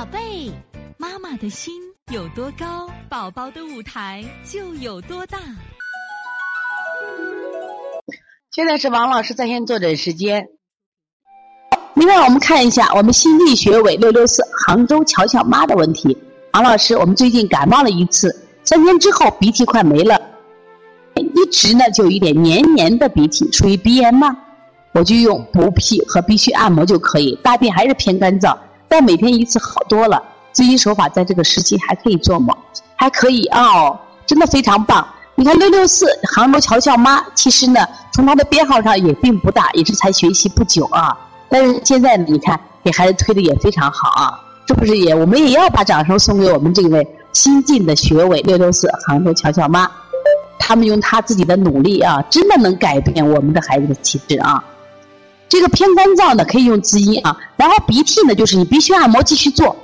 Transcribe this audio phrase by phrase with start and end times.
[0.00, 0.50] 宝贝，
[0.96, 1.74] 妈妈的心
[2.10, 5.36] 有多高，宝宝的舞台就有多大。
[8.50, 10.48] 现在是王老师在线坐诊时间。
[11.92, 16.16] 另外，我们看一下我们心力学委六六四杭州乔乔妈的问题。
[16.54, 20.18] 王老师，我们最近感冒了一次，三天之后鼻涕快没了，
[21.14, 24.34] 一直呢就有一点黏黏的鼻涕，属于鼻炎吗？
[24.94, 28.56] 我就用补脾和鼻须按摩就可以，大便还是偏干燥，
[28.90, 30.22] 但每天一次好多了。
[30.52, 32.52] 最新手法在这个时期还可以做吗？
[32.96, 35.06] 还可以哦，真的非常棒。
[35.36, 37.80] 你看六六四杭州乔乔妈，其实呢
[38.12, 41.16] 从她的编号上也并不大，也是才学习不久啊。
[41.48, 49.88] 但是现在，你看给孩子推的也非常好啊，这不是也我们也要把掌声送给我们这位新晋的学委六六四杭州乔乔妈，
[50.58, 54.62] 他们用他自己的努力啊，真的能改变我们的孩子的体质啊。
[55.50, 59.76] 这个偏干燥呢，可以用滋阴啊，然后鼻涕呢，就是你必须按摩继续做。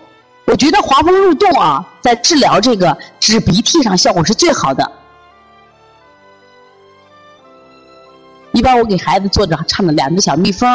[0.44, 4.92] 我觉得华风入洞啊，在治疗这个止鼻涕上效果是最好的。
[8.52, 10.70] 一般我给孩子做着唱的两只小蜜蜂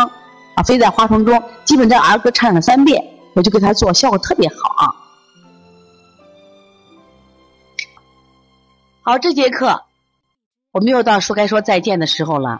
[0.56, 3.02] 啊，飞在花丛中，基本这儿歌唱了三遍，
[3.34, 4.92] 我就给他做，效果特别好啊。
[9.04, 9.84] 好，这节课
[10.74, 12.60] 我们又到说该说再见的时候了。